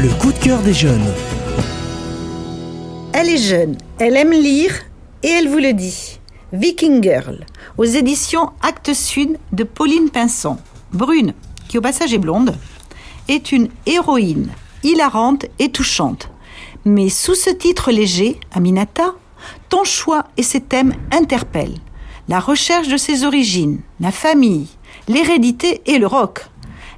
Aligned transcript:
Le 0.00 0.10
coup 0.10 0.30
de 0.32 0.38
cœur 0.38 0.60
des 0.60 0.74
jeunes. 0.74 1.12
Elle 3.12 3.28
est 3.30 3.36
jeune, 3.36 3.76
elle 3.98 4.16
aime 4.16 4.30
lire 4.30 4.72
et 5.24 5.26
elle 5.26 5.48
vous 5.48 5.58
le 5.58 5.72
dit. 5.72 6.20
Viking 6.52 7.02
Girl, 7.02 7.44
aux 7.78 7.84
éditions 7.84 8.52
Actes 8.62 8.94
Sud 8.94 9.38
de 9.50 9.64
Pauline 9.64 10.08
Pinson. 10.08 10.58
Brune, 10.92 11.34
qui 11.66 11.78
au 11.78 11.80
passage 11.80 12.14
est 12.14 12.18
blonde, 12.18 12.54
est 13.26 13.50
une 13.50 13.70
héroïne 13.86 14.50
hilarante 14.84 15.46
et 15.58 15.72
touchante. 15.72 16.30
Mais 16.84 17.08
sous 17.08 17.34
ce 17.34 17.50
titre 17.50 17.90
léger, 17.90 18.38
Aminata, 18.52 19.16
ton 19.68 19.82
choix 19.82 20.26
et 20.36 20.44
ses 20.44 20.60
thèmes 20.60 20.94
interpellent. 21.10 21.80
La 22.28 22.38
recherche 22.38 22.86
de 22.86 22.98
ses 22.98 23.24
origines, 23.24 23.80
la 23.98 24.12
famille, 24.12 24.68
l'hérédité 25.08 25.82
et 25.86 25.98
le 25.98 26.06
rock. 26.06 26.46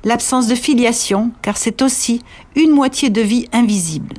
L'absence 0.03 0.46
de 0.46 0.55
filiation, 0.55 1.30
car 1.43 1.59
c'est 1.59 1.83
aussi 1.83 2.23
une 2.57 2.71
moitié 2.71 3.11
de 3.11 3.21
vie 3.21 3.48
invisible. 3.53 4.15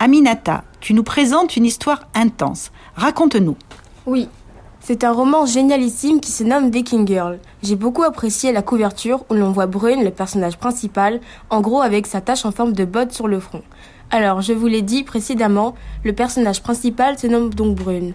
Aminata, 0.00 0.64
tu 0.80 0.92
nous 0.92 1.04
présentes 1.04 1.56
une 1.56 1.64
histoire 1.64 2.08
intense. 2.14 2.72
Raconte-nous. 2.96 3.56
Oui, 4.06 4.28
c'est 4.80 5.04
un 5.04 5.12
roman 5.12 5.46
génialissime 5.46 6.20
qui 6.20 6.32
se 6.32 6.42
nomme 6.42 6.70
Viking 6.70 7.06
Girl. 7.06 7.38
J'ai 7.62 7.76
beaucoup 7.76 8.02
apprécié 8.02 8.52
la 8.52 8.60
couverture 8.60 9.24
où 9.30 9.34
l'on 9.34 9.52
voit 9.52 9.66
Brune, 9.66 10.02
le 10.02 10.10
personnage 10.10 10.58
principal, 10.58 11.20
en 11.48 11.60
gros 11.60 11.80
avec 11.80 12.08
sa 12.08 12.20
tache 12.20 12.44
en 12.44 12.50
forme 12.50 12.72
de 12.72 12.84
botte 12.84 13.12
sur 13.12 13.28
le 13.28 13.38
front. 13.38 13.62
Alors, 14.10 14.42
je 14.42 14.52
vous 14.52 14.66
l'ai 14.66 14.82
dit 14.82 15.04
précédemment, 15.04 15.74
le 16.04 16.12
personnage 16.12 16.60
principal 16.60 17.18
se 17.18 17.28
nomme 17.28 17.54
donc 17.54 17.76
Brune. 17.76 18.14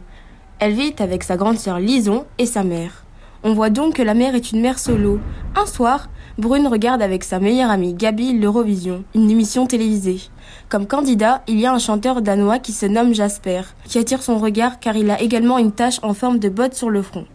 Elle 0.60 0.74
vit 0.74 0.94
avec 1.00 1.24
sa 1.24 1.38
grande 1.38 1.58
sœur 1.58 1.80
Lison 1.80 2.26
et 2.38 2.46
sa 2.46 2.64
mère. 2.64 3.06
On 3.42 3.54
voit 3.54 3.70
donc 3.70 3.94
que 3.96 4.02
la 4.02 4.16
mère 4.16 4.36
est 4.36 4.52
une 4.52 4.60
mère 4.60 4.80
solo. 4.80 5.18
Un 5.56 5.66
soir, 5.66 6.10
Brune 6.38 6.68
regarde 6.68 7.02
avec 7.02 7.24
sa 7.24 7.40
meilleure 7.40 7.72
amie 7.72 7.94
Gabi 7.94 8.38
l'Eurovision, 8.38 9.06
une 9.16 9.32
émission 9.32 9.66
télévisée. 9.66 10.20
Comme 10.68 10.88
candidat, 10.88 11.42
il 11.48 11.58
y 11.58 11.66
a 11.66 11.72
un 11.72 11.80
chanteur 11.80 12.22
danois 12.22 12.60
qui 12.60 12.74
se 12.74 12.86
nomme 12.86 13.14
Jasper, 13.14 13.62
qui 13.86 13.98
attire 13.98 14.24
son 14.24 14.40
regard 14.40 14.82
car 14.82 14.98
il 14.98 15.10
a 15.10 15.22
également 15.22 15.58
une 15.58 15.72
tache 15.72 16.00
en 16.04 16.14
forme 16.14 16.40
de 16.40 16.50
botte 16.50 16.74
sur 16.74 16.90
le 16.90 17.02
front. 17.02 17.26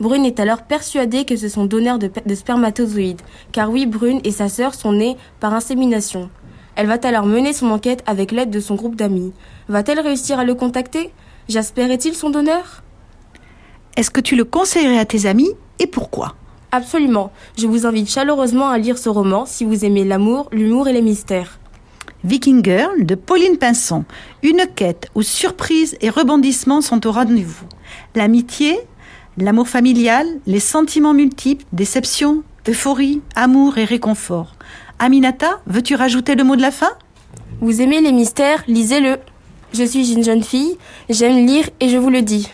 Brune 0.00 0.24
est 0.24 0.40
alors 0.40 0.62
persuadée 0.62 1.24
que 1.24 1.36
ce 1.36 1.48
sont 1.48 1.66
donneurs 1.66 2.00
de, 2.00 2.10
de 2.26 2.34
spermatozoïdes, 2.34 3.22
car 3.52 3.70
oui, 3.70 3.86
Brune 3.86 4.20
et 4.24 4.32
sa 4.32 4.48
sœur 4.48 4.74
sont 4.74 4.92
nées 4.92 5.16
par 5.38 5.54
insémination. 5.54 6.30
Elle 6.74 6.88
va 6.88 6.98
alors 7.04 7.26
mener 7.26 7.52
son 7.52 7.70
enquête 7.70 8.02
avec 8.06 8.32
l'aide 8.32 8.50
de 8.50 8.58
son 8.58 8.74
groupe 8.74 8.96
d'amis. 8.96 9.32
Va-t-elle 9.68 10.00
réussir 10.00 10.40
à 10.40 10.44
le 10.44 10.56
contacter? 10.56 11.12
Jasper 11.48 11.92
est-il 11.92 12.14
son 12.14 12.30
donneur? 12.30 12.83
Est-ce 13.96 14.10
que 14.10 14.20
tu 14.20 14.34
le 14.34 14.44
conseillerais 14.44 14.98
à 14.98 15.04
tes 15.04 15.26
amis 15.26 15.50
et 15.78 15.86
pourquoi? 15.86 16.34
Absolument. 16.72 17.30
Je 17.56 17.68
vous 17.68 17.86
invite 17.86 18.10
chaleureusement 18.10 18.68
à 18.68 18.78
lire 18.78 18.98
ce 18.98 19.08
roman 19.08 19.46
si 19.46 19.64
vous 19.64 19.84
aimez 19.84 20.04
l'amour, 20.04 20.48
l'humour 20.50 20.88
et 20.88 20.92
les 20.92 21.02
mystères. 21.02 21.60
Viking 22.24 22.64
Girl 22.64 23.06
de 23.06 23.14
Pauline 23.14 23.56
Pinson. 23.56 24.04
Une 24.42 24.66
quête 24.74 25.08
où 25.14 25.22
surprises 25.22 25.96
et 26.00 26.10
rebondissements 26.10 26.80
sont 26.80 27.06
au 27.06 27.12
rendez-vous. 27.12 27.66
L'amitié, 28.16 28.78
l'amour 29.38 29.68
familial, 29.68 30.26
les 30.46 30.58
sentiments 30.58 31.14
multiples, 31.14 31.64
déception, 31.72 32.42
euphorie, 32.66 33.22
amour 33.36 33.78
et 33.78 33.84
réconfort. 33.84 34.56
Aminata, 34.98 35.60
veux-tu 35.66 35.94
rajouter 35.94 36.34
le 36.34 36.42
mot 36.42 36.56
de 36.56 36.62
la 36.62 36.72
fin? 36.72 36.90
Vous 37.60 37.80
aimez 37.80 38.00
les 38.00 38.12
mystères 38.12 38.64
Lisez-le. 38.66 39.18
Je 39.72 39.84
suis 39.84 40.12
une 40.12 40.24
jeune 40.24 40.42
fille, 40.42 40.78
j'aime 41.08 41.46
lire 41.46 41.68
et 41.78 41.88
je 41.88 41.96
vous 41.96 42.10
le 42.10 42.22
dis. 42.22 42.48